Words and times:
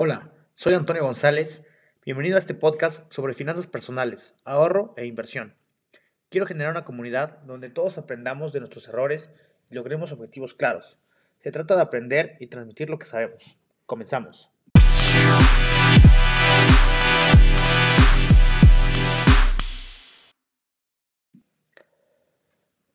Hola, 0.00 0.30
soy 0.54 0.74
Antonio 0.74 1.02
González. 1.02 1.64
Bienvenido 2.04 2.36
a 2.36 2.38
este 2.38 2.54
podcast 2.54 3.12
sobre 3.12 3.34
finanzas 3.34 3.66
personales, 3.66 4.36
ahorro 4.44 4.94
e 4.96 5.06
inversión. 5.06 5.56
Quiero 6.28 6.46
generar 6.46 6.70
una 6.70 6.84
comunidad 6.84 7.40
donde 7.40 7.68
todos 7.68 7.98
aprendamos 7.98 8.52
de 8.52 8.60
nuestros 8.60 8.86
errores 8.86 9.28
y 9.68 9.74
logremos 9.74 10.12
objetivos 10.12 10.54
claros. 10.54 10.98
Se 11.40 11.50
trata 11.50 11.74
de 11.74 11.82
aprender 11.82 12.36
y 12.38 12.46
transmitir 12.46 12.90
lo 12.90 12.98
que 13.00 13.06
sabemos. 13.06 13.58
Comenzamos. 13.86 14.52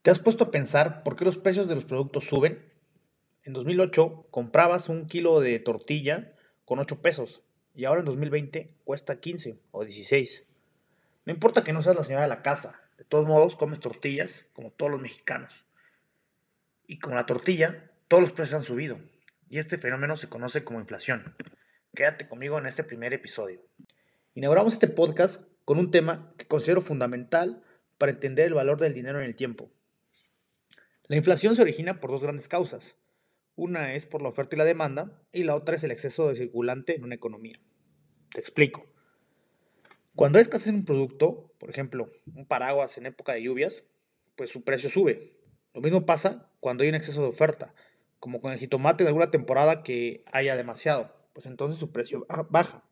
¿Te 0.04 0.10
has 0.10 0.20
puesto 0.20 0.46
a 0.46 0.52
pensar 0.52 1.04
por 1.04 1.18
qué 1.18 1.26
los 1.26 1.38
precios 1.38 1.68
de 1.68 1.76
los 1.76 1.84
productos 1.84 2.24
suben? 2.24 2.64
En 3.44 3.52
2008 3.52 4.28
comprabas 4.32 4.88
un 4.88 5.08
kilo 5.08 5.42
de 5.42 5.60
tortilla 5.60 6.32
con 6.66 6.80
8 6.80 7.02
pesos 7.02 7.42
y 7.76 7.86
ahora 7.86 8.02
en 8.02 8.06
2020 8.06 8.76
cuesta 8.84 9.20
15 9.20 9.60
o 9.72 9.84
16. 9.84 10.46
No 11.26 11.34
importa 11.34 11.64
que 11.64 11.74
no 11.74 11.82
seas 11.82 11.96
la 11.96 12.04
señora 12.04 12.24
de 12.24 12.30
la 12.30 12.42
casa, 12.42 12.82
de 12.98 13.04
todos 13.04 13.28
modos 13.28 13.56
comes 13.56 13.80
tortillas 13.80 14.46
como 14.54 14.72
todos 14.72 14.92
los 14.92 15.02
mexicanos. 15.02 15.66
Y 16.86 17.00
con 17.00 17.16
la 17.16 17.26
tortilla, 17.26 17.92
todos 18.08 18.22
los 18.22 18.34
precios 18.34 18.56
han 18.56 18.64
subido 18.64 19.00
y 19.50 19.60
este 19.60 19.78
fenómeno 19.78 20.18
se 20.18 20.30
conoce 20.30 20.64
como 20.64 20.80
inflación. 20.80 21.36
Quédate 21.96 22.28
conmigo 22.28 22.58
en 22.58 22.66
este 22.66 22.84
primer 22.84 23.14
episodio. 23.14 23.62
Inauguramos 24.34 24.74
este 24.74 24.88
podcast 24.88 25.44
con 25.64 25.78
un 25.78 25.92
tema 25.92 26.34
que 26.38 26.48
considero 26.48 26.82
fundamental 26.82 27.64
para 27.98 28.12
entender 28.12 28.48
el 28.48 28.56
valor 28.56 28.80
del 28.80 28.94
dinero 28.94 29.20
en 29.20 29.26
el 29.26 29.36
tiempo. 29.36 29.70
La 31.08 31.18
inflación 31.18 31.56
se 31.56 31.62
origina 31.62 32.00
por 32.00 32.10
dos 32.10 32.24
grandes 32.24 32.48
causas. 32.48 32.96
Una 33.56 33.94
es 33.94 34.06
por 34.06 34.22
la 34.22 34.30
oferta 34.30 34.56
y 34.56 34.60
la 34.60 34.66
demanda 34.66 35.22
y 35.32 35.44
la 35.44 35.56
otra 35.56 35.76
es 35.76 35.84
el 35.84 35.92
exceso 35.92 36.28
de 36.28 36.36
circulante 36.36 36.96
en 36.96 37.04
una 37.04 37.16
economía. 37.16 37.56
Te 38.32 38.40
explico. 38.40 38.86
Cuando 40.16 40.38
hay 40.38 40.44
escasez 40.44 40.68
en 40.68 40.76
un 40.76 40.86
producto, 40.86 41.54
por 41.60 41.70
ejemplo, 41.70 42.12
un 42.36 42.48
paraguas 42.48 42.98
en 42.98 43.06
época 43.06 43.34
de 43.34 43.44
lluvias, 43.44 43.84
pues 44.36 44.50
su 44.50 44.64
precio 44.64 44.90
sube. 44.90 45.40
Lo 45.74 45.82
mismo 45.82 46.06
pasa 46.06 46.52
cuando 46.60 46.84
hay 46.84 46.90
un 46.90 46.96
exceso 46.96 47.22
de 47.22 47.28
oferta, 47.28 47.74
como 48.20 48.42
con 48.42 48.54
el 48.54 48.60
jitomate 48.60 49.04
en 49.04 49.08
alguna 49.08 49.32
temporada 49.32 49.84
que 49.84 50.24
haya 50.32 50.56
demasiado, 50.56 51.14
pues 51.34 51.46
entonces 51.46 51.80
su 51.80 51.92
precio 51.92 52.26
baja. 52.50 52.84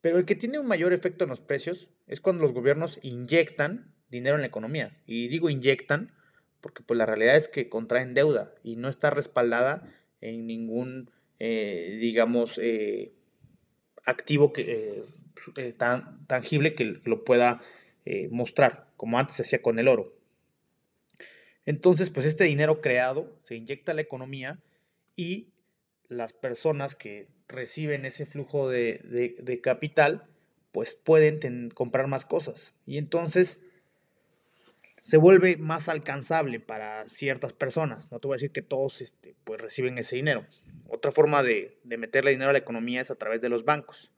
Pero 0.00 0.18
el 0.18 0.24
que 0.24 0.36
tiene 0.36 0.58
un 0.58 0.66
mayor 0.66 0.92
efecto 0.92 1.24
en 1.24 1.30
los 1.30 1.40
precios 1.40 1.88
es 2.06 2.20
cuando 2.20 2.42
los 2.42 2.52
gobiernos 2.52 2.98
inyectan 3.02 3.94
dinero 4.08 4.36
en 4.36 4.42
la 4.42 4.46
economía. 4.46 5.02
Y 5.06 5.28
digo 5.28 5.50
inyectan 5.50 6.14
porque 6.60 6.82
pues 6.82 6.98
la 6.98 7.06
realidad 7.06 7.36
es 7.36 7.48
que 7.48 7.68
contraen 7.68 8.14
deuda 8.14 8.54
y 8.62 8.76
no 8.76 8.88
está 8.88 9.10
respaldada 9.10 9.88
en 10.20 10.46
ningún, 10.46 11.10
eh, 11.38 11.96
digamos, 12.00 12.58
eh, 12.62 13.12
activo 14.04 14.52
que, 14.52 15.04
eh, 15.56 15.72
tan 15.76 16.26
tangible 16.26 16.74
que 16.74 17.00
lo 17.04 17.24
pueda 17.24 17.62
mostrar, 18.30 18.88
como 18.96 19.18
antes 19.18 19.36
se 19.36 19.42
hacía 19.42 19.60
con 19.60 19.78
el 19.78 19.86
oro. 19.86 20.16
Entonces, 21.66 22.08
pues 22.08 22.24
este 22.24 22.44
dinero 22.44 22.80
creado 22.80 23.36
se 23.42 23.54
inyecta 23.54 23.92
a 23.92 23.94
la 23.94 24.00
economía 24.00 24.62
y 25.14 25.48
las 26.08 26.32
personas 26.32 26.94
que 26.94 27.28
reciben 27.48 28.06
ese 28.06 28.24
flujo 28.24 28.70
de, 28.70 29.34
de 29.38 29.60
capital, 29.60 30.26
pues 30.72 30.94
pueden 30.94 31.68
comprar 31.68 32.06
más 32.06 32.24
cosas. 32.24 32.72
Y 32.86 32.96
entonces 32.96 33.60
se 35.02 35.16
vuelve 35.16 35.56
más 35.56 35.88
alcanzable 35.88 36.60
para 36.60 37.04
ciertas 37.04 37.52
personas. 37.52 38.10
No 38.10 38.20
te 38.20 38.28
voy 38.28 38.34
a 38.34 38.36
decir 38.36 38.50
que 38.50 38.62
todos 38.62 39.00
este, 39.00 39.34
pues, 39.44 39.60
reciben 39.60 39.98
ese 39.98 40.16
dinero. 40.16 40.46
Otra 40.88 41.12
forma 41.12 41.42
de, 41.42 41.78
meterle 41.84 42.30
dinero 42.30 42.50
a 42.50 42.52
la 42.52 42.58
economía 42.58 43.00
es 43.00 43.10
a 43.10 43.16
través 43.16 43.40
de 43.40 43.48
los 43.48 43.64
bancos. 43.64 44.12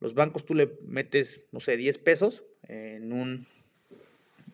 Los 0.00 0.14
bancos 0.14 0.44
tú 0.44 0.54
le 0.54 0.76
metes, 0.86 1.44
no 1.52 1.60
sé, 1.60 1.76
10 1.76 1.98
pesos 1.98 2.44
en 2.68 3.12
un, 3.12 3.46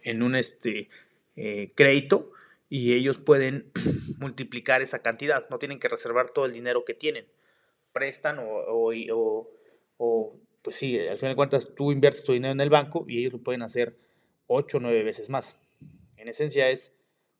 en 0.02 0.22
un 0.22 0.36
este, 0.36 0.88
eh, 1.36 1.72
crédito 1.74 2.32
y 2.68 2.94
ellos 2.94 3.18
pueden 3.18 3.70
multiplicar 4.18 4.82
esa 4.82 5.00
cantidad. 5.00 5.48
No 5.50 5.58
tienen 5.58 5.78
que 5.78 5.88
reservar 5.88 6.30
todo 6.30 6.46
el 6.46 6.52
dinero 6.52 6.84
que 6.84 6.94
tienen. 6.94 7.26
Prestan 7.92 8.38
o, 8.38 8.44
o, 8.46 9.50
o 9.98 10.36
pues 10.62 10.76
sí, 10.76 10.98
al 10.98 11.18
final 11.18 11.32
de 11.32 11.36
cuentas 11.36 11.74
tú 11.74 11.92
inviertes 11.92 12.24
tu 12.24 12.32
dinero 12.32 12.52
en 12.52 12.60
el 12.60 12.70
banco 12.70 13.04
y 13.08 13.18
ellos 13.18 13.32
lo 13.32 13.42
pueden 13.42 13.62
hacer 13.62 13.96
8 14.52 14.78
o 14.78 14.80
9 14.80 15.02
veces 15.02 15.28
más. 15.28 15.56
En 16.16 16.28
esencia 16.28 16.68
es 16.70 16.92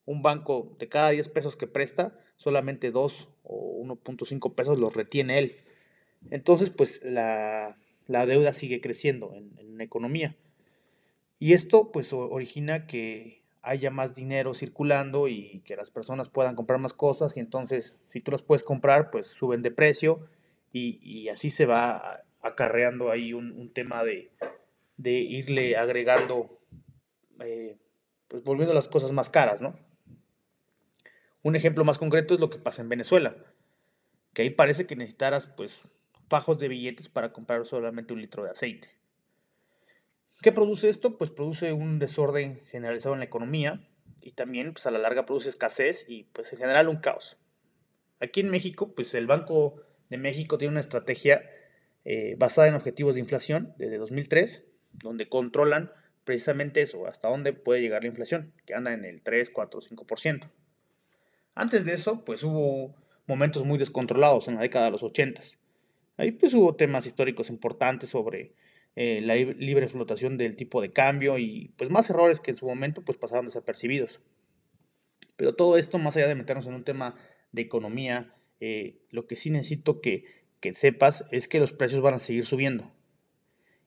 un 0.04 0.22
banco 0.22 0.76
de 0.78 0.88
cada 0.88 1.10
10 1.10 1.28
pesos 1.28 1.56
que 1.56 1.66
presta, 1.66 2.14
solamente 2.36 2.90
2 2.90 3.28
o 3.44 3.82
1.5 3.84 4.54
pesos 4.54 4.78
los 4.78 4.94
retiene 4.94 5.38
él. 5.38 5.56
Entonces, 6.30 6.70
pues 6.70 7.02
la, 7.04 7.76
deuda 8.06 8.52
sigue 8.52 8.80
creciendo 8.80 9.32
en, 9.34 9.78
la 9.78 9.84
economía. 9.84 10.36
Y 11.38 11.54
esto 11.54 11.90
pues 11.90 12.12
origina 12.12 12.86
que 12.86 13.42
haya 13.62 13.90
más 13.90 14.14
dinero 14.14 14.54
circulando 14.54 15.28
y 15.28 15.62
que 15.64 15.76
las 15.76 15.90
personas 15.90 16.28
puedan 16.28 16.54
comprar 16.54 16.78
más 16.78 16.92
cosas 16.92 17.36
y 17.36 17.40
entonces 17.40 18.00
si 18.06 18.20
tú 18.20 18.30
las 18.32 18.42
puedes 18.42 18.64
comprar 18.64 19.10
pues 19.10 19.28
suben 19.28 19.62
de 19.62 19.70
precio 19.70 20.28
y, 20.72 21.28
así 21.28 21.50
se 21.50 21.66
va 21.66 22.24
acarreando 22.42 23.10
ahí 23.10 23.32
un, 23.32 23.72
tema 23.72 24.04
de, 24.04 24.30
de, 24.96 25.12
irle 25.12 25.76
agregando 25.76 26.60
eh, 27.40 27.78
pues 28.28 28.42
volviendo 28.44 28.74
las 28.74 28.88
cosas 28.88 29.12
más 29.12 29.30
caras, 29.30 29.60
¿no? 29.60 29.74
Un 31.42 31.56
ejemplo 31.56 31.84
más 31.84 31.98
concreto 31.98 32.34
es 32.34 32.40
lo 32.40 32.50
que 32.50 32.58
pasa 32.58 32.82
en 32.82 32.88
Venezuela, 32.88 33.36
que 34.32 34.42
ahí 34.42 34.50
parece 34.50 34.86
que 34.86 34.96
necesitaras 34.96 35.46
pues 35.46 35.80
fajos 36.28 36.58
de 36.58 36.68
billetes 36.68 37.08
para 37.08 37.32
comprar 37.32 37.66
solamente 37.66 38.14
un 38.14 38.20
litro 38.20 38.44
de 38.44 38.50
aceite. 38.50 38.88
¿Qué 40.40 40.50
produce 40.50 40.88
esto? 40.88 41.18
Pues 41.18 41.30
produce 41.30 41.72
un 41.72 41.98
desorden 41.98 42.60
generalizado 42.66 43.14
en 43.14 43.20
la 43.20 43.26
economía 43.26 43.80
y 44.20 44.32
también 44.32 44.72
pues 44.72 44.86
a 44.86 44.90
la 44.90 44.98
larga 44.98 45.26
produce 45.26 45.48
escasez 45.48 46.04
y 46.08 46.24
pues 46.24 46.52
en 46.52 46.58
general 46.58 46.88
un 46.88 46.96
caos. 46.96 47.36
Aquí 48.20 48.40
en 48.40 48.50
México, 48.50 48.94
pues 48.94 49.14
el 49.14 49.26
Banco 49.26 49.82
de 50.08 50.16
México 50.16 50.58
tiene 50.58 50.72
una 50.72 50.80
estrategia 50.80 51.42
eh, 52.04 52.34
basada 52.38 52.68
en 52.68 52.74
objetivos 52.74 53.14
de 53.14 53.20
inflación 53.20 53.74
desde 53.78 53.98
2003, 53.98 54.64
donde 54.92 55.28
controlan 55.28 55.92
precisamente 56.24 56.82
eso, 56.82 57.06
hasta 57.06 57.28
dónde 57.28 57.52
puede 57.52 57.80
llegar 57.80 58.02
la 58.02 58.08
inflación, 58.08 58.52
que 58.66 58.74
anda 58.74 58.92
en 58.92 59.04
el 59.04 59.22
3, 59.22 59.50
4, 59.50 59.80
5%. 59.80 60.50
Antes 61.54 61.84
de 61.84 61.92
eso, 61.92 62.24
pues 62.24 62.42
hubo 62.42 62.94
momentos 63.26 63.64
muy 63.64 63.78
descontrolados 63.78 64.48
en 64.48 64.56
la 64.56 64.62
década 64.62 64.86
de 64.86 64.90
los 64.92 65.02
80. 65.02 65.42
Ahí 66.16 66.32
pues 66.32 66.54
hubo 66.54 66.74
temas 66.76 67.06
históricos 67.06 67.50
importantes 67.50 68.10
sobre 68.10 68.54
eh, 68.96 69.20
la 69.22 69.34
libre 69.34 69.88
flotación 69.88 70.38
del 70.38 70.56
tipo 70.56 70.80
de 70.80 70.90
cambio 70.90 71.38
y 71.38 71.72
pues 71.76 71.90
más 71.90 72.08
errores 72.10 72.40
que 72.40 72.50
en 72.50 72.56
su 72.56 72.66
momento 72.66 73.02
pues 73.02 73.18
pasaron 73.18 73.46
desapercibidos. 73.46 74.20
Pero 75.36 75.54
todo 75.54 75.76
esto, 75.76 75.98
más 75.98 76.16
allá 76.16 76.28
de 76.28 76.34
meternos 76.34 76.66
en 76.66 76.74
un 76.74 76.84
tema 76.84 77.16
de 77.52 77.62
economía, 77.62 78.34
eh, 78.60 79.00
lo 79.10 79.26
que 79.26 79.36
sí 79.36 79.50
necesito 79.50 80.00
que, 80.00 80.24
que 80.60 80.72
sepas 80.72 81.24
es 81.32 81.48
que 81.48 81.58
los 81.58 81.72
precios 81.72 82.00
van 82.00 82.14
a 82.14 82.18
seguir 82.18 82.44
subiendo 82.46 82.92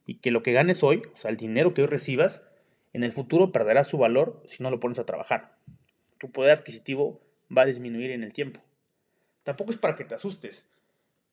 y 0.05 0.16
que 0.16 0.31
lo 0.31 0.43
que 0.43 0.53
ganes 0.53 0.83
hoy, 0.83 1.01
o 1.13 1.17
sea, 1.17 1.31
el 1.31 1.38
dinero 1.38 1.73
que 1.73 1.81
hoy 1.81 1.88
recibas, 1.88 2.41
en 2.93 3.03
el 3.03 3.11
futuro 3.11 3.51
perderá 3.51 3.83
su 3.83 3.97
valor 3.97 4.41
si 4.45 4.63
no 4.63 4.69
lo 4.69 4.79
pones 4.79 4.99
a 4.99 5.05
trabajar. 5.05 5.57
Tu 6.17 6.31
poder 6.31 6.51
adquisitivo 6.51 7.21
va 7.55 7.63
a 7.63 7.66
disminuir 7.66 8.11
en 8.11 8.23
el 8.23 8.33
tiempo. 8.33 8.61
Tampoco 9.43 9.71
es 9.71 9.77
para 9.77 9.95
que 9.95 10.05
te 10.05 10.16
asustes, 10.16 10.66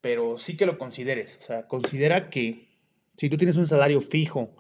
pero 0.01 0.39
sí 0.39 0.57
que 0.57 0.67
lo 0.67 0.79
consideres. 0.79 1.39
O 1.41 1.43
sea, 1.43 1.67
considera 1.69 2.31
que 2.31 2.67
si 3.17 3.31
tú 3.31 3.37
tienes 3.37 3.57
un 3.57 3.69
salario 3.69 4.01
fijo 4.01 4.51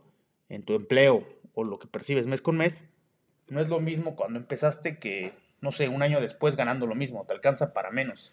en 0.48 0.62
tu 0.62 0.74
empleo 0.74 1.26
o 1.54 1.64
lo 1.64 1.78
que 1.78 1.88
percibes 1.88 2.26
mes 2.26 2.40
con 2.40 2.56
mes, 2.56 2.84
no 3.48 3.60
es 3.60 3.68
lo 3.68 3.80
mismo 3.80 4.14
cuando 4.14 4.38
empezaste 4.38 4.98
que, 4.98 5.32
no 5.60 5.72
sé, 5.72 5.88
un 5.88 6.02
año 6.02 6.20
después 6.20 6.56
ganando 6.56 6.86
lo 6.86 6.94
mismo, 6.94 7.24
te 7.26 7.32
alcanza 7.32 7.72
para 7.72 7.90
menos. 7.90 8.32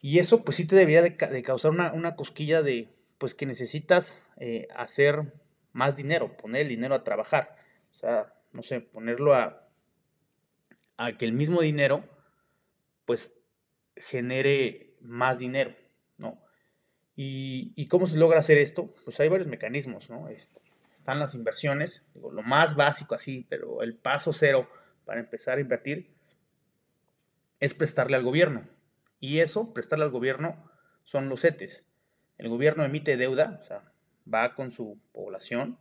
Y 0.00 0.18
eso 0.18 0.44
pues 0.44 0.56
sí 0.56 0.66
te 0.66 0.76
debería 0.76 1.02
de, 1.02 1.42
causar 1.42 1.72
una, 1.72 1.92
una 1.92 2.14
cosquilla 2.14 2.62
de, 2.62 2.88
pues 3.20 3.34
que 3.34 3.44
necesitas 3.44 4.30
eh, 4.38 4.66
hacer 4.74 5.34
más 5.72 5.94
dinero, 5.94 6.38
poner 6.38 6.62
el 6.62 6.68
dinero 6.68 6.94
a 6.94 7.04
trabajar. 7.04 7.54
O 7.92 7.94
sea, 7.94 8.32
no 8.52 8.62
sé, 8.62 8.80
ponerlo 8.80 9.34
a, 9.34 9.68
que 11.18 11.26
el 11.26 11.34
mismo 11.34 11.60
dinero, 11.60 12.02
pues, 13.04 13.30
genere 13.94 14.96
más 15.02 15.38
dinero, 15.38 15.76
¿no? 16.16 16.42
¿Y, 17.14 17.86
cómo 17.88 18.06
se 18.06 18.16
logra 18.16 18.38
hacer 18.38 18.56
esto? 18.56 18.90
Pues 19.04 19.20
hay 19.20 19.28
varios 19.28 19.48
mecanismos, 19.48 20.08
¿no? 20.08 20.28
Están 20.28 21.18
las 21.18 21.34
inversiones, 21.34 22.02
digo, 22.14 22.32
lo 22.32 22.42
más 22.42 22.74
básico 22.74 23.14
así, 23.14 23.46
pero 23.50 23.82
el 23.82 23.96
paso 23.96 24.32
cero 24.32 24.66
para 25.04 25.20
empezar 25.20 25.58
a 25.58 25.60
invertir 25.60 26.16
es 27.58 27.74
prestarle 27.74 28.16
al 28.16 28.22
gobierno. 28.22 28.66
Y 29.18 29.40
eso, 29.40 29.74
prestarle 29.74 30.06
al 30.06 30.10
gobierno, 30.10 30.70
son 31.04 31.28
los 31.28 31.42
CETES. 31.42 31.84
El 32.40 32.48
gobierno 32.48 32.86
emite 32.86 33.18
deuda, 33.18 33.60
o 33.62 33.66
sea, 33.66 33.82
va 34.32 34.54
con 34.54 34.70
su 34.72 34.98
población, 35.12 35.76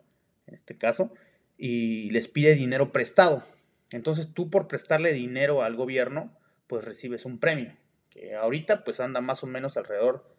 en 0.46 0.56
este 0.56 0.78
caso, 0.78 1.14
y 1.58 2.10
les 2.10 2.28
pide 2.28 2.54
dinero 2.54 2.92
prestado. 2.92 3.46
Entonces 3.92 4.34
tú 4.34 4.50
por 4.50 4.68
prestarle 4.68 5.14
dinero 5.14 5.64
al 5.64 5.78
gobierno, 5.78 6.38
pues 6.68 6.84
recibes 6.84 7.24
un 7.24 7.40
premio, 7.40 7.72
que 8.10 8.36
ahorita 8.36 8.84
pues 8.84 9.00
anda 9.00 9.22
más 9.22 9.42
o 9.42 9.48
menos 9.48 9.78
alrededor 9.78 10.36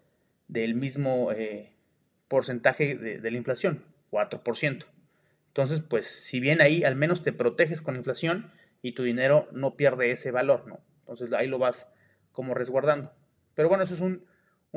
del 0.46 0.75
mismo 0.75 1.32
eh, 1.32 1.72
porcentaje 2.28 2.96
de, 2.96 3.31
la 3.31 3.37
inflación, 3.38 3.82
4%. 4.12 4.84
Entonces, 5.46 5.81
pues 5.81 6.06
si 6.06 6.38
bien 6.38 6.61
ahí 6.61 6.84
al 6.84 6.96
menos 6.96 7.22
te 7.22 7.32
proteges 7.32 7.81
con 7.81 7.96
inflación 7.96 8.52
y 8.82 8.93
tu 8.93 9.05
dinero 9.05 9.49
no 9.52 9.75
pierde 9.75 10.11
ese 10.11 10.32
valor, 10.32 10.67
¿no? 10.67 10.81
Entonces 10.99 11.32
ahí 11.32 11.46
lo 11.46 11.58
vas 11.58 11.88
como 12.31 12.52
resguardando. 12.52 13.11
Pero 13.55 13.70
bueno, 13.70 13.84
eso 13.84 13.94
es 13.94 14.00
un, 14.00 14.26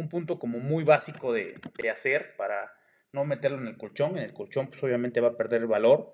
punto 0.10 0.40
como 0.40 0.60
muy 0.60 0.84
básico 0.84 1.34
de, 1.34 1.56
hacer 1.92 2.36
para 2.38 2.74
no 3.12 3.26
meterlo 3.26 3.60
en 3.60 3.68
el 3.68 3.78
colchón. 3.78 4.18
En 4.18 4.24
el 4.24 4.34
colchón 4.34 4.68
pues 4.68 4.82
obviamente 4.84 5.22
va 5.22 5.30
a 5.30 5.38
perder 5.38 5.62
el 5.62 5.68
valor. 5.68 6.14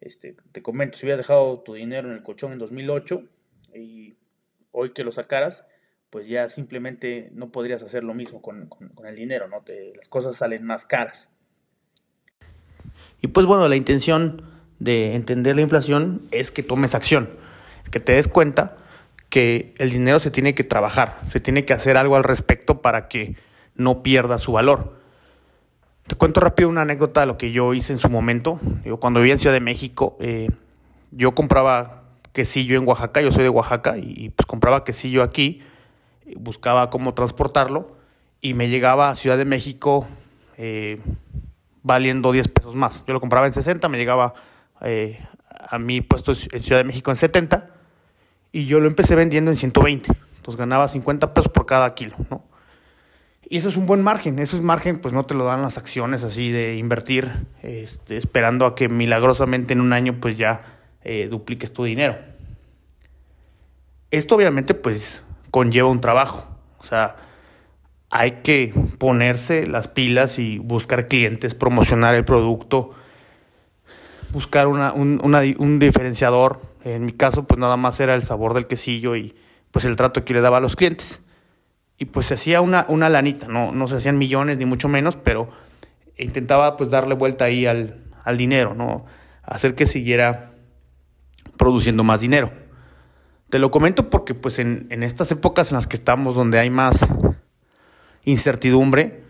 Este, 0.00 0.36
te 0.52 0.62
comento, 0.62 0.96
si 0.96 1.06
hubieras 1.06 1.18
dejado 1.18 1.60
tu 1.60 1.74
dinero 1.74 2.08
en 2.08 2.14
el 2.14 2.22
colchón 2.22 2.52
en 2.52 2.58
2008 2.58 3.24
y 3.74 4.16
hoy 4.70 4.92
que 4.92 5.02
lo 5.02 5.10
sacaras, 5.10 5.64
pues 6.10 6.28
ya 6.28 6.48
simplemente 6.48 7.30
no 7.32 7.50
podrías 7.50 7.82
hacer 7.82 8.04
lo 8.04 8.14
mismo 8.14 8.40
con, 8.40 8.70
el 9.04 9.16
dinero, 9.16 9.48
¿no? 9.48 9.62
las 9.94 10.08
cosas 10.08 10.36
salen 10.36 10.64
más 10.64 10.86
caras. 10.86 11.28
Y 13.20 13.28
pues 13.28 13.46
bueno, 13.46 13.68
la 13.68 13.76
intención 13.76 14.42
de 14.78 15.14
entender 15.14 15.56
la 15.56 15.62
inflación 15.62 16.28
es 16.30 16.50
que 16.50 16.62
tomes 16.62 16.94
acción, 16.94 17.30
que 17.90 18.00
te 18.00 18.12
des 18.12 18.28
cuenta 18.28 18.76
que 19.28 19.74
el 19.78 19.90
dinero 19.90 20.18
se 20.20 20.30
tiene 20.30 20.54
que 20.54 20.64
trabajar, 20.64 21.18
se 21.28 21.40
tiene 21.40 21.64
que 21.64 21.72
hacer 21.72 21.96
algo 21.96 22.16
al 22.16 22.24
respecto 22.24 22.80
para 22.80 23.08
que 23.08 23.36
no 23.74 24.02
pierda 24.02 24.38
su 24.38 24.52
valor. 24.52 24.98
Te 26.06 26.16
cuento 26.16 26.40
rápido 26.40 26.68
una 26.68 26.82
anécdota 26.82 27.20
de 27.20 27.26
lo 27.26 27.36
que 27.36 27.52
yo 27.52 27.74
hice 27.74 27.92
en 27.92 27.98
su 27.98 28.08
momento. 28.08 28.58
Cuando 29.00 29.20
vivía 29.20 29.34
en 29.34 29.38
Ciudad 29.38 29.54
de 29.54 29.60
México, 29.60 30.16
eh, 30.20 30.48
yo 31.10 31.34
compraba 31.34 32.04
quesillo 32.32 32.78
en 32.78 32.88
Oaxaca, 32.88 33.20
yo 33.20 33.30
soy 33.30 33.42
de 33.42 33.50
Oaxaca, 33.50 33.98
y 33.98 34.30
pues 34.30 34.46
compraba 34.46 34.84
quesillo 34.84 35.22
aquí 35.22 35.62
buscaba 36.36 36.90
cómo 36.90 37.14
transportarlo 37.14 37.96
y 38.40 38.54
me 38.54 38.68
llegaba 38.68 39.10
a 39.10 39.16
Ciudad 39.16 39.36
de 39.36 39.44
México 39.44 40.06
eh, 40.56 41.00
valiendo 41.82 42.32
10 42.32 42.48
pesos 42.48 42.74
más. 42.74 43.04
Yo 43.06 43.14
lo 43.14 43.20
compraba 43.20 43.46
en 43.46 43.52
60, 43.52 43.88
me 43.88 43.98
llegaba 43.98 44.34
eh, 44.80 45.18
a 45.50 45.78
mi 45.78 46.00
puesto 46.00 46.32
en 46.32 46.60
Ciudad 46.60 46.80
de 46.80 46.84
México 46.84 47.10
en 47.10 47.16
70 47.16 47.70
y 48.58 48.66
yo 48.66 48.80
lo 48.80 48.88
empecé 48.88 49.14
vendiendo 49.14 49.52
en 49.52 49.56
120. 49.56 50.10
Entonces 50.36 50.58
ganaba 50.58 50.88
50 50.88 51.32
pesos 51.32 51.52
por 51.52 51.64
cada 51.64 51.94
kilo, 51.94 52.16
¿no? 52.28 52.42
Y 53.48 53.56
eso 53.58 53.68
es 53.68 53.76
un 53.76 53.86
buen 53.86 54.02
margen. 54.02 54.40
Eso 54.40 54.56
es 54.56 54.62
margen, 54.64 54.98
pues 54.98 55.14
no 55.14 55.24
te 55.26 55.34
lo 55.34 55.44
dan 55.44 55.62
las 55.62 55.78
acciones 55.78 56.24
así 56.24 56.50
de 56.50 56.76
invertir, 56.76 57.30
este, 57.62 58.16
esperando 58.16 58.66
a 58.66 58.74
que 58.74 58.88
milagrosamente 58.88 59.74
en 59.74 59.80
un 59.80 59.92
año 59.92 60.16
pues 60.20 60.36
ya 60.36 60.62
eh, 61.04 61.28
dupliques 61.30 61.72
tu 61.72 61.84
dinero. 61.84 62.16
Esto 64.10 64.34
obviamente 64.34 64.74
pues 64.74 65.22
conlleva 65.52 65.88
un 65.88 66.00
trabajo. 66.00 66.48
O 66.80 66.82
sea, 66.82 67.14
hay 68.10 68.40
que 68.42 68.74
ponerse 68.98 69.68
las 69.68 69.86
pilas 69.86 70.40
y 70.40 70.58
buscar 70.58 71.06
clientes, 71.06 71.54
promocionar 71.54 72.16
el 72.16 72.24
producto, 72.24 72.90
buscar 74.32 74.66
una, 74.66 74.92
un, 74.92 75.20
un, 75.22 75.78
diferenciador. 75.78 76.60
En 76.84 77.04
mi 77.04 77.12
caso, 77.12 77.44
pues 77.46 77.58
nada 77.58 77.76
más 77.76 78.00
era 78.00 78.14
el 78.14 78.22
sabor 78.22 78.54
del 78.54 78.66
quesillo 78.66 79.16
y 79.16 79.34
pues 79.70 79.84
el 79.84 79.96
trato 79.96 80.24
que 80.24 80.34
le 80.34 80.40
daba 80.40 80.58
a 80.58 80.60
los 80.60 80.76
clientes. 80.76 81.22
Y 81.98 82.06
pues 82.06 82.26
se 82.26 82.34
hacía 82.34 82.60
una, 82.60 82.86
una 82.88 83.08
lanita, 83.08 83.48
no, 83.48 83.72
no 83.72 83.88
se 83.88 83.96
hacían 83.96 84.18
millones 84.18 84.58
ni 84.58 84.64
mucho 84.64 84.88
menos, 84.88 85.16
pero 85.16 85.50
intentaba 86.16 86.76
pues 86.76 86.90
darle 86.90 87.14
vuelta 87.14 87.46
ahí 87.46 87.66
al, 87.66 88.04
al 88.24 88.36
dinero, 88.36 88.74
¿no? 88.74 89.04
Hacer 89.42 89.74
que 89.74 89.86
siguiera 89.86 90.52
produciendo 91.56 92.04
más 92.04 92.20
dinero. 92.20 92.50
Te 93.50 93.58
lo 93.58 93.70
comento 93.70 94.10
porque 94.10 94.34
pues 94.34 94.58
en, 94.58 94.86
estas 95.02 95.30
épocas 95.32 95.70
en 95.70 95.76
las 95.76 95.86
que 95.86 95.96
estamos, 95.96 96.34
donde 96.34 96.58
hay 96.58 96.68
más 96.68 97.06
incertidumbre, 98.24 99.22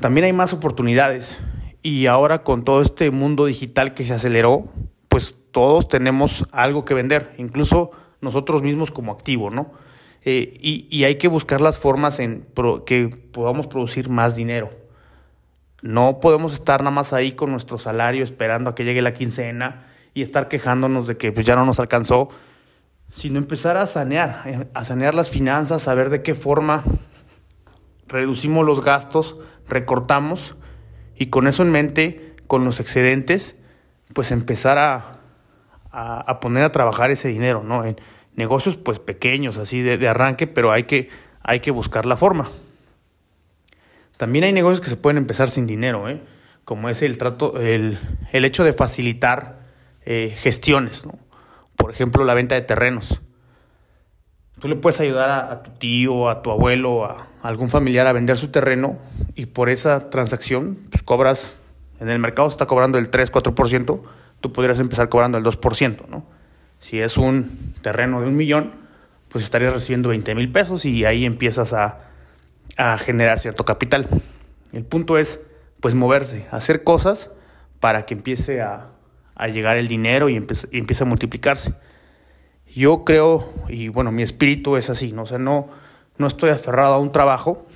también 0.00 0.24
hay 0.24 0.32
más 0.32 0.54
oportunidades. 0.54 1.38
Y 1.82 2.06
ahora 2.06 2.42
con 2.42 2.64
todo 2.64 2.80
este 2.80 3.10
mundo 3.10 3.44
digital 3.44 3.92
que 3.92 4.06
se 4.06 4.14
aceleró, 4.14 4.64
pues 5.12 5.36
todos 5.50 5.88
tenemos 5.88 6.48
algo 6.52 6.86
que 6.86 6.94
vender, 6.94 7.34
incluso 7.36 7.90
nosotros 8.22 8.62
mismos 8.62 8.90
como 8.90 9.12
activo, 9.12 9.50
¿no? 9.50 9.70
Eh, 10.24 10.56
y, 10.60 11.04
hay 11.04 11.16
que 11.16 11.28
buscar 11.28 11.60
las 11.60 11.78
formas 11.78 12.18
en 12.18 12.46
que 12.86 13.10
podamos 13.32 13.66
producir 13.66 14.08
más 14.08 14.36
dinero. 14.36 14.70
No 15.82 16.20
podemos 16.20 16.54
estar 16.54 16.80
nada 16.80 16.92
más 16.92 17.12
ahí 17.12 17.32
con 17.32 17.50
nuestro 17.50 17.78
salario 17.78 18.24
esperando 18.24 18.70
a 18.70 18.74
que 18.74 18.84
llegue 18.84 19.02
la 19.02 19.12
quincena 19.12 19.86
y 20.14 20.22
estar 20.22 20.48
quejándonos 20.48 21.06
de 21.06 21.16
que 21.16 21.30
pues, 21.32 21.44
ya 21.44 21.56
no 21.56 21.66
nos 21.66 21.78
alcanzó 21.78 22.28
sino 23.14 23.38
empezar 23.38 23.76
a 23.76 23.86
sanear, 23.86 24.70
a 24.72 24.84
sanear 24.84 25.14
las 25.14 25.28
finanzas, 25.28 25.86
a 25.86 25.94
ver 25.94 26.08
de 26.08 26.22
qué 26.22 26.34
forma 26.34 26.82
reducimos 28.08 28.64
los 28.64 28.82
gastos, 28.82 29.36
recortamos 29.68 30.56
y 31.14 31.26
con 31.26 31.46
eso 31.46 31.62
en 31.62 31.72
mente, 31.72 32.34
con 32.46 32.64
los 32.64 32.80
excedentes, 32.80 33.56
pues 34.12 34.32
empezar 34.32 34.78
a, 34.78 35.12
a, 35.90 36.40
poner 36.40 36.62
a 36.64 36.72
trabajar 36.72 37.10
ese 37.10 37.28
dinero, 37.28 37.62
¿no? 37.62 37.84
En 37.84 37.96
negocios 38.34 38.76
pues 38.76 38.98
pequeños, 38.98 39.58
así 39.58 39.82
de, 39.82 40.08
arranque, 40.08 40.46
pero 40.46 40.72
hay 40.72 40.84
que, 40.84 41.08
hay 41.42 41.60
que 41.60 41.70
buscar 41.70 42.06
la 42.06 42.16
forma. 42.16 42.48
También 44.16 44.44
hay 44.44 44.52
negocios 44.52 44.80
que 44.80 44.90
se 44.90 44.96
pueden 44.96 45.18
empezar 45.18 45.50
sin 45.50 45.66
dinero, 45.66 46.08
¿eh? 46.08 46.20
como 46.64 46.88
es 46.88 47.02
el 47.02 47.18
trato, 47.18 47.60
el, 47.60 47.98
el 48.32 48.44
hecho 48.44 48.64
de 48.64 48.72
facilitar 48.72 49.58
eh, 50.04 50.34
gestiones, 50.36 51.06
¿no? 51.06 51.18
por 51.76 51.90
ejemplo, 51.90 52.24
la 52.24 52.34
venta 52.34 52.54
de 52.54 52.60
terrenos. 52.60 53.20
Tú 54.60 54.68
le 54.68 54.76
puedes 54.76 55.00
ayudar 55.00 55.30
a, 55.30 55.62
tu 55.64 55.72
tío, 55.72 56.28
a 56.28 56.42
tu 56.42 56.52
abuelo, 56.52 57.04
a, 57.04 57.26
algún 57.42 57.68
familiar 57.68 58.06
a 58.06 58.12
vender 58.12 58.36
su 58.36 58.48
terreno 58.48 58.98
y 59.34 59.46
por 59.46 59.68
esa 59.68 60.08
transacción 60.08 60.78
pues 60.90 61.02
cobras, 61.02 61.56
en 62.02 62.10
el 62.10 62.18
mercado 62.18 62.50
se 62.50 62.54
está 62.54 62.66
cobrando 62.66 62.98
el 62.98 63.08
3, 63.08 63.32
4%, 63.32 64.02
tú 64.40 64.52
podrías 64.52 64.80
empezar 64.80 65.08
cobrando 65.08 65.38
el 65.38 65.44
2%, 65.44 66.08
¿no? 66.08 66.24
Si 66.80 67.00
es 67.00 67.16
un 67.16 67.74
terreno 67.80 68.20
de 68.20 68.26
un 68.26 68.36
millón, 68.36 68.72
pues 69.28 69.44
estarías 69.44 69.72
recibiendo 69.72 70.08
20 70.08 70.34
mil 70.34 70.50
pesos 70.50 70.84
y 70.84 71.04
ahí 71.04 71.24
empiezas 71.24 71.72
a, 71.72 72.00
a 72.76 72.98
generar 72.98 73.38
cierto 73.38 73.64
capital. 73.64 74.08
El 74.72 74.84
punto 74.84 75.16
es, 75.16 75.40
pues, 75.80 75.94
moverse, 75.94 76.46
hacer 76.50 76.82
cosas 76.82 77.30
para 77.78 78.04
que 78.04 78.14
empiece 78.14 78.62
a, 78.62 78.88
a 79.36 79.48
llegar 79.48 79.76
el 79.76 79.86
dinero 79.86 80.28
y, 80.28 80.36
empieza 80.36 81.04
a 81.04 81.06
multiplicarse. 81.06 81.74
Yo 82.74 83.04
creo, 83.04 83.52
y 83.68 83.88
bueno, 83.88 84.10
mi 84.10 84.22
espíritu 84.22 84.76
es 84.76 84.90
así, 84.90 85.12
¿no? 85.12 85.22
O 85.22 85.26
sea, 85.26 85.38
no, 85.38 85.68
no 86.18 86.26
estoy 86.26 86.50
aferrado 86.50 86.94
a 86.94 86.98
un 86.98 87.12
trabajo 87.12 87.66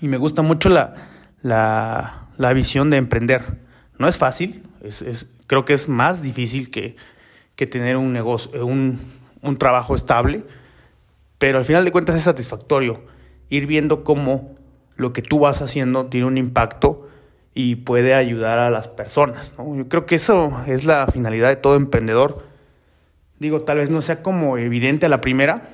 y 0.00 0.08
me 0.08 0.16
gusta 0.16 0.42
mucho 0.42 0.68
la, 0.68 0.94
la, 1.42 2.28
la 2.40 2.54
visión 2.54 2.88
de 2.88 2.96
emprender. 2.96 3.58
No 3.98 4.08
es 4.08 4.16
fácil, 4.16 4.62
es, 4.82 5.02
es, 5.02 5.28
creo 5.46 5.66
que 5.66 5.74
es 5.74 5.90
más 5.90 6.22
difícil 6.22 6.70
que, 6.70 6.96
que 7.54 7.66
tener 7.66 7.98
un 7.98 8.14
negocio, 8.14 8.64
un, 8.64 8.98
un 9.42 9.58
trabajo 9.58 9.94
estable, 9.94 10.44
pero 11.36 11.58
al 11.58 11.66
final 11.66 11.84
de 11.84 11.92
cuentas 11.92 12.16
es 12.16 12.22
satisfactorio 12.22 13.04
ir 13.50 13.66
viendo 13.66 14.04
cómo 14.04 14.54
lo 14.96 15.12
que 15.12 15.20
tú 15.20 15.40
vas 15.40 15.60
haciendo 15.60 16.06
tiene 16.06 16.26
un 16.26 16.38
impacto 16.38 17.06
y 17.52 17.76
puede 17.76 18.14
ayudar 18.14 18.58
a 18.58 18.70
las 18.70 18.88
personas. 18.88 19.52
Yo 19.58 19.86
creo 19.90 20.06
que 20.06 20.14
eso 20.14 20.62
es 20.66 20.84
la 20.86 21.08
finalidad 21.08 21.50
de 21.50 21.56
todo 21.56 21.76
emprendedor. 21.76 22.46
Digo, 23.38 23.62
tal 23.62 23.76
vez 23.76 23.90
no 23.90 24.00
sea 24.00 24.22
como 24.22 24.56
evidente 24.56 25.04
a 25.04 25.08
la 25.10 25.20
primera, 25.20 25.64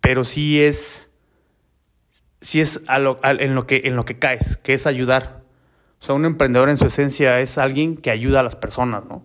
pero 0.00 0.24
sí 0.24 0.62
es, 0.62 1.08
sí 2.40 2.60
es 2.60 2.82
en, 2.88 3.54
lo 3.56 3.66
que, 3.66 3.82
en 3.86 3.96
lo 3.96 4.04
que 4.04 4.20
caes, 4.20 4.56
que 4.58 4.74
es 4.74 4.86
ayudar. 4.86 5.37
O 6.00 6.04
sea, 6.04 6.14
un 6.14 6.24
emprendedor 6.24 6.68
en 6.68 6.78
su 6.78 6.86
esencia 6.86 7.40
es 7.40 7.58
alguien 7.58 7.96
que 7.96 8.10
ayuda 8.10 8.40
a 8.40 8.42
las 8.42 8.56
personas, 8.56 9.04
¿no? 9.04 9.22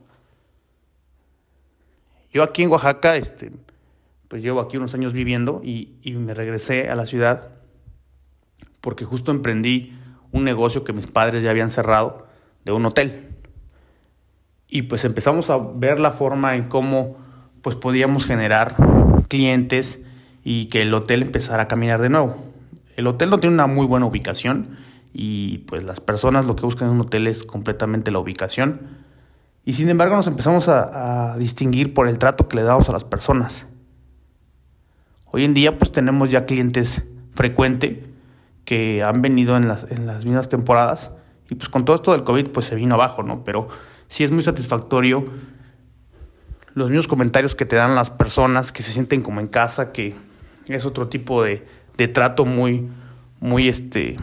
Yo 2.32 2.42
aquí 2.42 2.64
en 2.64 2.72
Oaxaca, 2.72 3.16
este, 3.16 3.52
pues 4.28 4.42
llevo 4.42 4.60
aquí 4.60 4.78
unos 4.78 4.96
años 4.96 5.14
viviendo 5.14 5.62
y, 5.64 5.94
y 6.02 6.14
me 6.14 6.34
regresé 6.34 6.90
a 6.90 6.96
la 6.96 7.06
ciudad 7.06 7.50
porque 8.82 9.06
justo 9.06 9.32
emprendí 9.32 9.94
un 10.32 10.44
negocio 10.44 10.84
que 10.84 10.94
mis 10.94 11.08
padres 11.08 11.44
ya 11.44 11.52
habían 11.52 11.70
cerrado 11.70 12.28
de 12.66 12.72
un 12.72 12.86
hotel. 12.86 13.30
Y 14.68 14.84
pues 14.84 15.06
empezamos 15.06 15.50
a 15.50 15.58
ver 15.58 16.00
la 16.00 16.12
forma 16.12 16.56
en 16.56 16.66
cómo 16.66 17.18
pues 17.62 17.76
podíamos 17.76 18.26
generar 18.26 18.76
clientes 19.30 20.04
y 20.44 20.66
que 20.66 20.82
el 20.82 20.94
hotel 20.94 21.22
empezara 21.22 21.64
a 21.64 21.68
caminar 21.68 22.02
de 22.02 22.10
nuevo. 22.10 22.36
El 22.98 23.08
hotel 23.08 23.30
no 23.30 23.38
tiene 23.38 23.54
una 23.54 23.68
muy 23.68 23.86
buena 23.86 24.06
ubicación 24.06 24.78
y 25.14 25.60
pues 25.60 25.84
las 25.84 26.02
personas 26.02 26.46
lo 26.46 26.56
que 26.56 26.66
buscan 26.66 26.90
en 26.90 26.96
un 26.96 27.02
hotel 27.02 27.28
es 27.28 27.44
completamente 27.44 28.10
la 28.10 28.20
ubicación. 28.20 28.82
Y 29.64 29.74
sin 29.74 29.88
embargo 29.88 30.16
nos 30.16 30.28
empezamos 30.28 30.68
a, 30.68 31.36
distinguir 31.38 31.94
por 31.94 32.08
el 32.08 32.18
trato 32.18 32.48
que 32.48 32.58
le 32.58 32.64
damos 32.64 32.90
a 32.90 32.92
las 32.92 33.04
personas. 33.04 33.68
Hoy 35.32 35.46
en 35.46 35.54
día 35.54 35.78
pues 35.78 35.92
tenemos 35.92 36.32
ya 36.32 36.46
clientes 36.46 37.04
frecuentes 37.32 38.08
que 38.66 39.04
han 39.04 39.22
venido 39.22 39.56
en 39.56 39.68
las, 39.68 39.90
en 39.92 40.08
las 40.08 40.26
mismas 40.26 40.50
temporadas. 40.50 41.12
Y 41.50 41.56
pues 41.56 41.70
con 41.70 41.86
todo 41.86 41.96
esto 41.96 42.12
del 42.12 42.24
COVID 42.24 42.48
pues 42.48 42.66
se 42.66 42.76
vino 42.76 42.96
abajo, 42.96 43.22
¿no? 43.24 43.44
Pero 43.44 43.68
sí 44.08 44.24
es 44.24 44.32
muy 44.32 44.44
satisfactorio 44.44 45.26
los 46.74 46.90
mismos 46.90 47.08
comentarios 47.08 47.54
que 47.54 47.66
te 47.66 47.76
dan 47.76 47.94
las 47.94 48.10
personas 48.10 48.72
que 48.72 48.82
se 48.82 48.92
sienten 48.92 49.22
como 49.22 49.40
en 49.42 49.48
casa, 49.48 49.92
que 49.92 50.16
es 50.68 50.86
otro 50.86 51.08
tipo 51.08 51.44
de, 51.44 51.66
de 51.98 52.08
trato 52.08 52.46
muy, 52.46 52.90
muy, 53.40 53.68
este, 53.68 54.18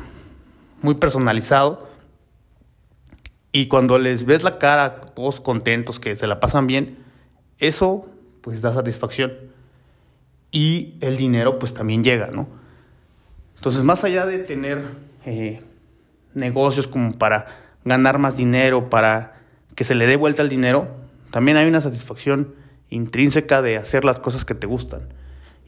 muy 0.82 0.94
personalizado. 0.94 1.88
Y 3.52 3.66
cuando 3.66 3.98
les 3.98 4.24
ves 4.24 4.42
la 4.42 4.58
cara, 4.58 5.00
todos 5.00 5.40
contentos, 5.40 5.98
que 5.98 6.14
se 6.16 6.26
la 6.26 6.40
pasan 6.40 6.66
bien, 6.66 6.98
eso 7.58 8.06
pues 8.40 8.60
da 8.60 8.72
satisfacción. 8.72 9.32
Y 10.50 10.94
el 11.00 11.16
dinero 11.16 11.58
pues 11.58 11.74
también 11.74 12.02
llega, 12.02 12.28
¿no? 12.28 12.48
Entonces, 13.56 13.82
más 13.84 14.04
allá 14.04 14.24
de 14.24 14.38
tener 14.38 14.82
eh, 15.26 15.62
negocios 16.34 16.88
como 16.88 17.12
para 17.12 17.46
ganar 17.84 18.18
más 18.18 18.36
dinero, 18.36 18.88
para 18.88 19.34
que 19.74 19.84
se 19.84 19.94
le 19.94 20.06
dé 20.06 20.16
vuelta 20.16 20.42
el 20.42 20.48
dinero, 20.48 20.88
también 21.30 21.56
hay 21.56 21.68
una 21.68 21.80
satisfacción 21.80 22.54
intrínseca 22.88 23.62
de 23.62 23.76
hacer 23.76 24.04
las 24.04 24.18
cosas 24.18 24.44
que 24.44 24.54
te 24.54 24.66
gustan. 24.66 25.08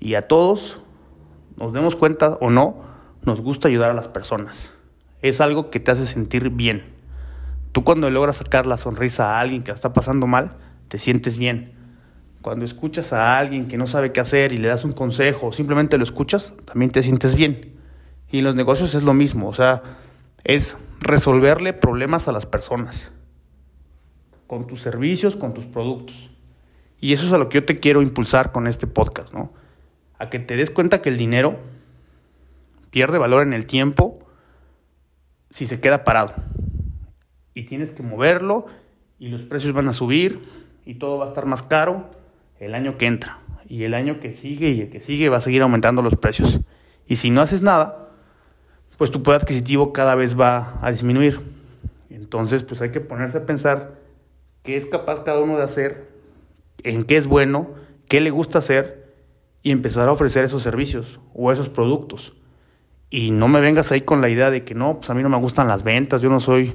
Y 0.01 0.15
a 0.15 0.27
todos, 0.27 0.81
nos 1.57 1.73
demos 1.73 1.95
cuenta 1.95 2.39
o 2.41 2.51
no, 2.51 2.83
nos 3.23 3.41
gusta 3.41 3.69
ayudar 3.69 3.91
a 3.91 3.95
las 3.95 4.09
personas. 4.09 4.73
Es 5.23 5.41
algo 5.41 5.71
que 5.71 5.81
te 5.81 5.91
hace 5.91 6.07
sentir 6.07 6.51
bien. 6.51 6.85
Tú 7.73 7.85
cuando 7.85 8.11
logras 8.11 8.37
sacar 8.37 8.67
la 8.67 8.77
sonrisa 8.77 9.37
a 9.37 9.41
alguien 9.41 9.63
que 9.63 9.71
la 9.71 9.77
está 9.77 9.93
pasando 9.93 10.27
mal, 10.27 10.57
te 10.89 10.99
sientes 10.99 11.39
bien. 11.39 11.73
Cuando 12.43 12.65
escuchas 12.65 13.13
a 13.13 13.39
alguien 13.39 13.67
que 13.67 13.79
no 13.79 13.87
sabe 13.87 14.13
qué 14.13 14.21
hacer 14.21 14.53
y 14.53 14.59
le 14.59 14.69
das 14.69 14.85
un 14.85 14.93
consejo 14.93 15.47
o 15.47 15.53
simplemente 15.53 15.97
lo 15.97 16.05
escuchas, 16.05 16.53
también 16.65 16.91
te 16.91 17.03
sientes 17.03 17.37
bien. 17.37 17.73
Y 18.31 18.39
en 18.39 18.45
los 18.45 18.55
negocios 18.55 18.95
es 18.95 19.05
lo 19.05 19.15
mismo, 19.15 19.49
o 19.49 19.55
sea, 19.55 19.83
es 20.45 20.77
resolverle 21.01 21.73
problemas 21.73 22.29
a 22.29 22.33
las 22.33 22.47
personas 22.47 23.13
con 24.47 24.67
tus 24.67 24.83
servicios, 24.83 25.37
con 25.37 25.55
tus 25.55 25.65
productos. 25.65 26.31
Y 27.01 27.13
eso 27.13 27.27
es 27.27 27.33
a 27.33 27.39
lo 27.39 27.49
que 27.49 27.61
yo 27.61 27.65
te 27.65 27.81
quiero 27.81 28.03
impulsar 28.03 28.53
con 28.53 28.67
este 28.67 28.87
podcast, 28.87 29.33
¿no? 29.33 29.53
A 30.19 30.29
que 30.29 30.39
te 30.39 30.57
des 30.57 30.71
cuenta 30.71 31.01
que 31.01 31.09
el 31.09 31.17
dinero 31.17 31.59
pierde 32.91 33.19
valor 33.19 33.47
en 33.47 33.55
el 33.55 33.67
tiempo 33.67 34.19
si 35.53 35.67
se 35.67 35.81
queda 35.81 36.05
parado. 36.05 36.35
Y 37.55 37.65
tienes 37.65 37.93
que 37.93 38.03
moverlo 38.03 38.67
y 39.19 39.29
los 39.29 39.43
precios 39.43 39.73
van 39.73 39.89
a 39.89 39.93
subir 39.93 40.41
y 40.85 40.95
todo 40.95 41.19
va 41.19 41.27
a 41.27 41.29
estar 41.29 41.47
más 41.47 41.63
caro 41.63 42.11
el 42.59 42.75
año 42.75 42.99
que 42.99 43.07
entra. 43.07 43.39
Y 43.69 43.85
el 43.85 43.95
año 43.95 44.21
que 44.21 44.33
sigue 44.35 44.71
y 44.71 44.81
el 44.83 44.91
que 44.91 45.01
sigue 45.01 45.29
va 45.29 45.39
a 45.39 45.41
seguir 45.41 45.63
aumentando 45.63 46.03
los 46.03 46.17
precios. 46.17 46.61
Y 47.07 47.17
si 47.17 47.31
no 47.31 47.41
haces 47.41 47.63
nada, 47.63 48.09
pues 48.99 49.11
tu 49.11 49.23
poder 49.23 49.41
adquisitivo 49.41 49.93
cada 49.93 50.15
vez 50.15 50.39
va 50.39 50.79
a 50.81 50.91
disminuir. 50.91 51.41
Entonces, 52.11 52.63
pues 52.63 52.81
hay 52.83 52.91
que 52.91 53.01
ponerse 53.01 53.39
a 53.39 53.47
pensar 53.47 53.99
qué 54.63 54.77
es 54.77 54.87
capaz 54.87 55.25
cada 55.25 55.41
uno 55.41 55.57
de 55.57 55.65
hacer, 55.65 56.09
en 56.83 57.05
qué 57.05 57.17
es 57.17 57.27
bueno, 57.27 57.71
qué 58.09 58.21
le 58.21 58.31
gusta 58.31 58.59
hacer 58.59 59.13
y 59.63 59.71
empezar 59.71 60.09
a 60.09 60.13
ofrecer 60.13 60.45
esos 60.45 60.63
servicios 60.63 61.21
o 61.35 61.53
esos 61.53 61.69
productos. 61.69 62.35
Y 63.13 63.31
no 63.31 63.47
me 63.47 63.61
vengas 63.61 63.93
ahí 63.93 64.01
con 64.01 64.23
la 64.23 64.31
idea 64.31 64.51
de 64.51 64.65
que 64.65 64.75
no, 64.75 64.97
pues 64.97 65.11
a 65.11 65.15
mí 65.15 65.23
no 65.23 65.29
me 65.29 65.37
gustan 65.37 65.69
las 65.69 65.83
ventas, 65.83 66.23
yo 66.23 66.31
no 66.31 66.41
soy 66.41 66.75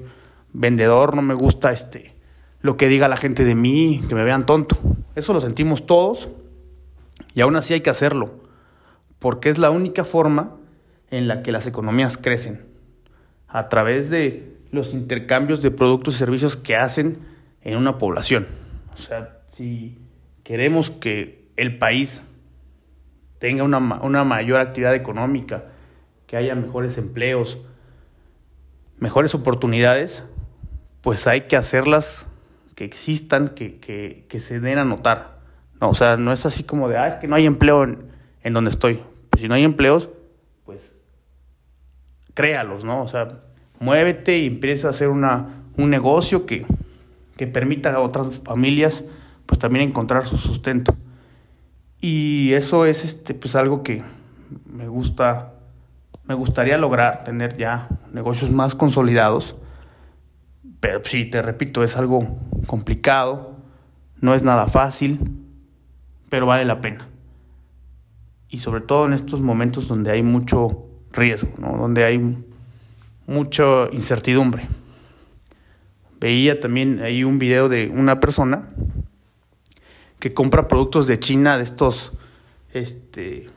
vendedor, 0.53 1.15
no 1.15 1.23
me 1.23 1.33
gusta 1.33 1.71
este 1.71 2.15
lo 2.61 2.77
que 2.77 2.87
diga 2.87 3.07
la 3.07 3.17
gente 3.17 3.43
de 3.43 3.55
mí, 3.55 4.01
que 4.07 4.13
me 4.13 4.23
vean 4.23 4.45
tonto. 4.45 4.77
Eso 5.15 5.33
lo 5.33 5.41
sentimos 5.41 5.87
todos 5.87 6.29
y 7.33 7.41
aún 7.41 7.55
así 7.55 7.73
hay 7.73 7.81
que 7.81 7.89
hacerlo, 7.89 8.39
porque 9.17 9.49
es 9.49 9.57
la 9.57 9.71
única 9.71 10.03
forma 10.03 10.55
en 11.09 11.27
la 11.27 11.41
que 11.41 11.51
las 11.51 11.65
economías 11.65 12.17
crecen, 12.17 12.65
a 13.47 13.69
través 13.69 14.09
de 14.11 14.57
los 14.71 14.93
intercambios 14.93 15.63
de 15.63 15.71
productos 15.71 16.15
y 16.15 16.17
servicios 16.17 16.55
que 16.55 16.75
hacen 16.75 17.17
en 17.61 17.77
una 17.77 17.97
población. 17.97 18.45
O 18.93 18.97
sea, 18.97 19.39
si 19.49 19.97
queremos 20.43 20.91
que 20.91 21.49
el 21.55 21.79
país 21.79 22.21
tenga 23.39 23.63
una, 23.63 23.79
una 23.79 24.23
mayor 24.23 24.59
actividad 24.59 24.93
económica, 24.93 25.63
que 26.27 26.37
haya 26.37 26.53
mejores 26.55 26.97
empleos, 26.97 27.57
mejores 28.99 29.33
oportunidades, 29.33 30.25
pues 31.01 31.25
hay 31.25 31.41
que 31.41 31.55
hacerlas 31.55 32.27
que 32.75 32.83
existan, 32.83 33.49
que, 33.49 33.79
que, 33.79 34.25
que, 34.27 34.39
se 34.39 34.59
den 34.59 34.77
a 34.77 34.85
notar. 34.85 35.39
No, 35.81 35.89
o 35.89 35.93
sea, 35.93 36.17
no 36.17 36.31
es 36.31 36.45
así 36.45 36.63
como 36.63 36.89
de, 36.89 36.97
ah, 36.97 37.07
es 37.07 37.15
que 37.15 37.27
no 37.27 37.35
hay 37.35 37.45
empleo 37.45 37.83
en, 37.83 38.11
en 38.43 38.53
donde 38.53 38.69
estoy. 38.69 38.99
Pues 39.29 39.41
si 39.41 39.47
no 39.47 39.55
hay 39.55 39.63
empleos, 39.63 40.09
pues 40.65 40.95
créalos, 42.33 42.83
¿no? 42.83 43.01
O 43.01 43.07
sea, 43.07 43.27
muévete 43.79 44.37
y 44.37 44.47
empieza 44.47 44.87
a 44.87 44.89
hacer 44.91 45.07
una, 45.07 45.63
un 45.77 45.89
negocio 45.89 46.45
que, 46.45 46.65
que 47.37 47.47
permita 47.47 47.93
a 47.93 47.99
otras 47.99 48.41
familias 48.43 49.03
pues 49.45 49.59
también 49.59 49.89
encontrar 49.89 50.27
su 50.27 50.37
sustento. 50.37 50.95
Y 52.01 52.51
eso 52.53 52.85
es 52.85 53.05
este 53.05 53.33
pues 53.33 53.55
algo 53.55 53.81
que 53.81 54.03
me 54.65 54.87
gusta 54.87 55.53
me 56.27 56.35
gustaría 56.35 56.77
lograr 56.77 57.23
tener 57.23 57.57
ya 57.57 57.87
negocios 58.11 58.51
más 58.51 58.75
consolidados. 58.75 59.55
Pero 60.79 61.01
sí, 61.03 61.25
te 61.25 61.41
repito, 61.41 61.83
es 61.83 61.95
algo 61.97 62.39
complicado, 62.67 63.55
no 64.19 64.35
es 64.35 64.43
nada 64.43 64.67
fácil, 64.67 65.19
pero 66.29 66.45
vale 66.45 66.65
la 66.65 66.81
pena. 66.81 67.07
Y 68.49 68.59
sobre 68.59 68.81
todo 68.81 69.05
en 69.07 69.13
estos 69.13 69.41
momentos 69.41 69.87
donde 69.87 70.11
hay 70.11 70.21
mucho 70.21 70.85
riesgo, 71.11 71.53
¿no? 71.57 71.77
donde 71.77 72.03
hay 72.03 72.37
mucha 73.25 73.87
incertidumbre. 73.91 74.67
Veía 76.19 76.59
también 76.59 77.01
ahí 77.01 77.23
un 77.23 77.39
video 77.39 77.69
de 77.69 77.89
una 77.89 78.19
persona 78.19 78.67
que 80.19 80.33
compra 80.33 80.67
productos 80.67 81.07
de 81.07 81.19
China, 81.19 81.57
de 81.57 81.63
estos, 81.63 82.13
este, 82.73 83.49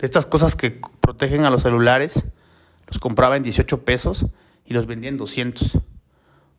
estas 0.00 0.26
cosas 0.26 0.56
que 0.56 0.80
protegen 1.00 1.44
a 1.44 1.50
los 1.50 1.62
celulares, 1.62 2.24
los 2.86 2.98
compraba 2.98 3.36
en 3.36 3.42
18 3.42 3.84
pesos 3.84 4.26
y 4.64 4.74
los 4.74 4.86
vendía 4.86 5.10
en 5.10 5.16
200. 5.16 5.78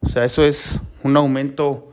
O 0.01 0.07
sea, 0.07 0.23
eso 0.23 0.43
es 0.43 0.79
un 1.03 1.17
aumento 1.17 1.91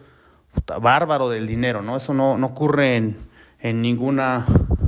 bárbaro 0.80 1.28
del 1.28 1.46
dinero, 1.46 1.82
¿no? 1.82 1.96
Eso 1.96 2.14
no, 2.14 2.38
no 2.38 2.46
ocurre 2.46 2.96
en, 2.96 3.18
en, 3.60 3.82
ninguna 3.82 4.46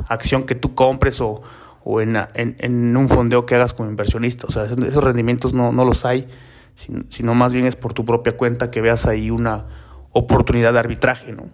acción 0.09 0.45
que 0.45 0.55
tú 0.55 0.75
compres 0.75 1.21
o, 1.21 1.43
o 1.85 2.01
en, 2.01 2.17
en, 2.35 2.57
en, 2.59 2.97
un 2.97 3.09
fondeo 3.09 3.45
que 3.45 3.55
hagas 3.55 3.75
como 3.75 3.91
inversionista. 3.91 4.47
O 4.47 4.51
sea, 4.51 4.65
esos 4.65 5.05
rendimientos 5.05 5.55
no, 5.55 5.73
no 5.73 5.85
los 5.85 6.05
hay, 6.05 6.27
sino, 6.75 7.05
sino, 7.11 7.35
más 7.35 7.53
bien 7.53 7.67
es 7.67 7.77
por 7.77 7.93
tu 7.93 8.05
propia 8.05 8.37
cuenta 8.37 8.71
que 8.71 8.81
veas 8.81 9.07
ahí 9.07 9.31
una 9.31 9.67
oportunidad 10.13 10.73
de 10.73 10.79
arbitraje, 10.79 11.33
¿no? 11.33 11.45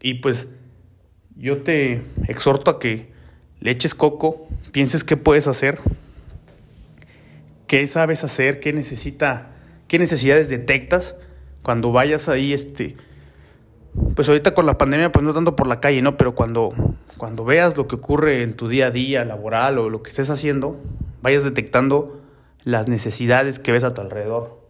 Y 0.00 0.14
pues 0.14 0.48
yo 1.36 1.62
te 1.62 2.02
exhorto 2.28 2.70
a 2.70 2.78
que 2.78 3.09
le 3.60 3.70
eches 3.70 3.94
coco, 3.94 4.48
pienses 4.72 5.04
qué 5.04 5.16
puedes 5.16 5.46
hacer, 5.46 5.78
qué 7.66 7.86
sabes 7.86 8.24
hacer, 8.24 8.60
qué 8.60 8.72
necesita, 8.72 9.52
qué 9.86 9.98
necesidades 9.98 10.48
detectas 10.48 11.16
cuando 11.62 11.92
vayas 11.92 12.28
ahí, 12.28 12.52
este, 12.52 12.96
pues 14.14 14.28
ahorita 14.28 14.54
con 14.54 14.66
la 14.66 14.78
pandemia, 14.78 15.12
pues 15.12 15.24
no 15.24 15.34
tanto 15.34 15.56
por 15.56 15.66
la 15.66 15.80
calle, 15.80 16.00
¿no? 16.02 16.16
Pero 16.16 16.34
cuando, 16.34 16.70
cuando 17.16 17.44
veas 17.44 17.76
lo 17.76 17.86
que 17.86 17.96
ocurre 17.96 18.42
en 18.42 18.54
tu 18.54 18.68
día 18.68 18.86
a 18.86 18.90
día 18.90 19.24
laboral 19.24 19.78
o 19.78 19.90
lo 19.90 20.02
que 20.02 20.10
estés 20.10 20.30
haciendo, 20.30 20.80
vayas 21.22 21.44
detectando 21.44 22.20
las 22.64 22.88
necesidades 22.88 23.58
que 23.58 23.72
ves 23.72 23.84
a 23.84 23.94
tu 23.94 24.00
alrededor. 24.00 24.60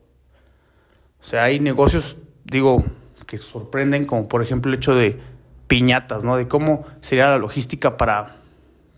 O 1.22 1.24
sea, 1.24 1.44
hay 1.44 1.60
negocios, 1.60 2.16
digo, 2.44 2.82
que 3.26 3.38
sorprenden, 3.38 4.06
como 4.06 4.28
por 4.28 4.42
ejemplo 4.42 4.72
el 4.72 4.78
hecho 4.78 4.94
de 4.94 5.20
piñatas, 5.68 6.24
¿no? 6.24 6.36
De 6.36 6.48
cómo 6.48 6.86
sería 7.00 7.28
la 7.28 7.38
logística 7.38 7.96
para 7.96 8.36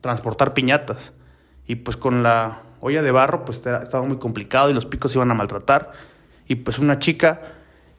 transportar 0.02 0.52
piñatas. 0.52 1.14
Y 1.66 1.76
pues 1.76 1.96
con 1.96 2.22
la 2.22 2.62
olla 2.80 3.00
de 3.00 3.10
barro, 3.10 3.46
pues 3.46 3.58
estaba 3.64 4.04
muy 4.04 4.18
complicado 4.18 4.68
y 4.68 4.74
los 4.74 4.84
picos 4.84 5.14
iban 5.14 5.30
a 5.30 5.34
maltratar. 5.34 5.92
Y 6.46 6.56
pues 6.56 6.78
una 6.78 6.98
chica 6.98 7.40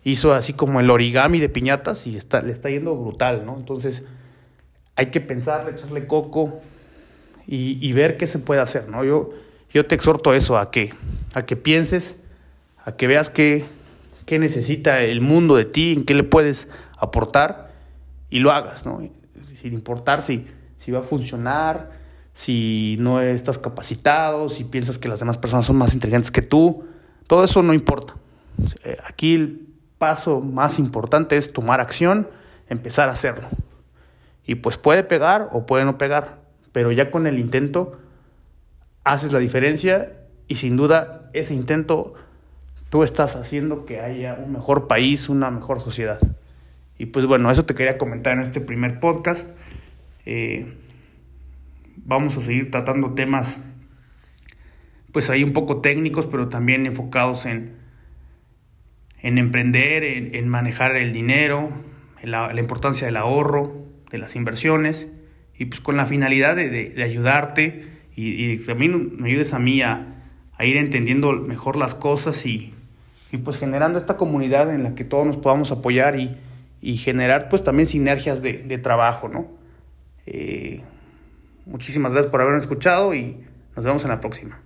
hizo 0.03 0.33
así 0.33 0.53
como 0.53 0.79
el 0.79 0.91
origami 0.91 1.39
de 1.39 1.50
piñatas 1.50 2.05
y 2.05 2.15
está, 2.17 2.41
le 2.41 2.51
está 2.51 2.69
yendo 2.69 2.95
brutal, 2.95 3.45
¿no? 3.45 3.55
Entonces 3.57 4.03
hay 4.95 5.07
que 5.07 5.22
pensar, 5.22 5.67
echarle 5.74 6.05
coco 6.05 6.62
y, 7.48 7.79
y, 7.81 7.93
ver 7.93 8.17
qué 8.17 8.27
se 8.27 8.39
puede 8.39 8.62
hacer, 8.62 8.89
¿no? 8.89 9.03
Yo, 9.03 9.29
yo 9.74 9.86
te 9.86 9.95
exhorto 9.95 10.31
a 10.31 10.38
eso, 10.38 10.57
a 10.57 10.69
que, 10.69 10.93
a 11.33 11.45
que 11.45 11.55
pienses, 11.55 12.19
a 12.86 12.95
que 12.95 13.07
veas 13.07 13.29
qué, 13.29 13.65
qué 14.25 14.39
necesita 14.39 15.01
el 15.01 15.22
mundo 15.22 15.55
de 15.55 15.65
ti, 15.65 15.93
en 15.93 16.03
qué 16.03 16.13
le 16.13 16.24
puedes 16.24 16.67
aportar 16.98 17.72
y 18.29 18.39
lo 18.39 18.51
hagas, 18.51 18.86
¿no? 18.86 19.00
Sin 19.62 19.74
importar 19.74 20.22
si 20.22 20.45
si 20.84 20.92
va 20.92 21.00
a 21.00 21.04
funcionar, 21.04 21.92
si 22.34 22.98
no 23.00 23.22
estás 23.22 23.58
capacitado, 23.58 24.50
si 24.50 24.63
piensas 24.63 24.98
que 24.98 25.08
las 25.08 25.20
demás 25.20 25.38
personas 25.38 25.66
son 25.66 25.78
más 25.78 25.94
inteligentes 25.94 26.32
que 26.32 26.42
tú, 26.42 26.86
todo 27.28 27.44
eso 27.44 27.62
no 27.62 27.74
importa. 27.74 28.16
Eh, 28.84 28.98
aquí 29.06 29.36
el 29.36 29.68
paso 29.98 30.42
más 30.42 30.80
importante 30.80 31.38
es 31.38 31.54
tomar 31.54 31.80
acción, 31.80 32.28
empezar 32.68 33.10
a 33.10 33.13
hacerlo. 33.13 33.48
Y 34.46 34.56
pues 34.56 34.78
puede 34.78 35.04
pegar 35.04 35.50
o 35.54 35.66
puede 35.66 35.86
no 35.86 35.98
pegar, 35.98 36.42
pero 36.72 36.92
ya 36.92 37.12
con 37.12 37.28
el 37.28 37.40
intento 37.40 38.00
haces 39.06 39.32
la 39.32 39.40
diferencia 39.40 40.13
y 40.48 40.56
sin 40.56 40.75
duda 40.75 41.30
ese 41.34 41.54
intento 41.54 42.13
tú 42.90 43.04
estás 43.04 43.36
haciendo 43.36 43.86
que 43.86 44.02
haya 44.02 44.34
un 44.34 44.52
mejor 44.52 44.88
país, 44.88 45.30
una 45.30 45.50
mejor 45.50 45.80
sociedad. 45.80 46.20
Y 46.98 47.08
pues 47.08 47.25
bueno, 47.25 47.50
eso 47.50 47.66
te 47.66 47.74
quería 47.74 47.98
comentar 47.98 48.34
en 48.34 48.42
este 48.42 48.62
primer 48.62 49.00
podcast. 49.00 49.50
Eh, 50.25 50.74
vamos 51.98 52.38
a 52.38 52.42
seguir 52.42 52.72
tratando 52.72 53.13
temas 53.13 53.60
pues 55.13 55.30
ahí 55.30 55.44
un 55.44 55.53
poco 55.53 55.80
técnicos, 55.80 56.25
pero 56.25 56.50
también 56.50 56.88
enfocados 56.88 57.46
en, 57.46 57.75
en 59.22 59.38
emprender, 59.38 60.03
en, 60.03 60.50
manejar 60.50 60.96
el 60.98 61.13
dinero, 61.13 61.70
la, 62.24 62.51
importancia 62.60 63.06
del 63.06 63.18
ahorro, 63.18 63.86
de 64.12 64.18
las 64.18 64.36
inversiones, 64.36 65.08
y 65.58 65.65
pues 65.65 65.82
con 65.82 65.98
la 65.98 66.08
finalidad 66.08 66.56
de, 66.56 67.01
ayudarte 67.03 67.88
y, 68.15 68.58
también 68.58 69.15
me 69.18 69.30
ayudes 69.30 69.53
a 69.53 69.60
mí 69.60 69.82
a, 69.82 70.20
ir 70.60 70.77
entendiendo 70.77 71.32
mejor 71.34 71.75
las 71.77 71.94
cosas 71.94 72.46
y, 72.46 72.74
pues 73.44 73.58
generando 73.58 73.98
esta 74.00 74.18
comunidad 74.18 74.74
en 74.74 74.84
la 74.84 74.96
que 74.96 75.03
todos 75.03 75.27
nos 75.27 75.38
podamos 75.38 75.72
apoyar 75.72 76.18
y, 76.20 76.98
generar 76.98 77.50
pues 77.50 77.63
también 77.63 77.88
sinergias 77.88 78.42
de, 78.42 78.77
trabajo, 78.80 79.30
¿no? 79.30 79.62
Eh, 80.25 80.82
muchísimas 81.65 82.12
gracias 82.13 82.32
por 82.32 82.42
haberme 82.42 82.60
escuchado 82.60 83.13
y 83.13 83.44
nos 83.75 83.86
vemos 83.86 84.03
en 84.03 84.10
la 84.10 84.20
próxima. 84.20 84.62